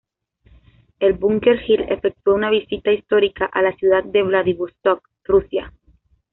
El 0.99 1.13
Bunker 1.13 1.59
Hill 1.67 1.85
efectuó 1.87 2.33
una 2.33 2.49
visita 2.49 2.91
histórica 2.91 3.45
a 3.45 3.61
la 3.61 3.75
ciudad 3.75 4.03
de 4.03 4.23
Vladivostok, 4.23 5.07
Rusia. 5.25 5.71